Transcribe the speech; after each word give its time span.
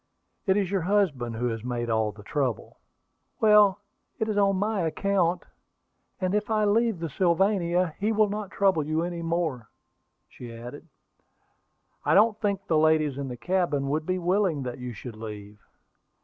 "It 0.47 0.57
is 0.57 0.71
your 0.71 0.81
husband 0.81 1.35
who 1.35 1.49
has 1.49 1.63
made 1.63 1.87
all 1.87 2.11
the 2.11 2.23
trouble." 2.23 2.79
"Well, 3.39 3.81
it 4.17 4.27
is 4.27 4.35
on 4.35 4.55
my 4.55 4.81
account; 4.81 5.43
and 6.19 6.33
if 6.33 6.49
I 6.49 6.65
leave 6.65 6.97
the 6.97 7.07
Sylvania, 7.07 7.93
he 7.99 8.11
will 8.11 8.27
not 8.27 8.49
trouble 8.49 8.83
you 8.83 9.03
any 9.03 9.21
more," 9.21 9.69
she 10.27 10.51
added. 10.51 10.87
"I 12.03 12.15
don't 12.15 12.41
think 12.41 12.65
the 12.65 12.79
ladies 12.79 13.15
in 13.19 13.27
the 13.27 13.37
cabin 13.37 13.89
would 13.89 14.07
be 14.07 14.17
willing 14.17 14.63
that 14.63 14.79
you 14.79 14.91
should 14.91 15.15
leave." 15.17 15.59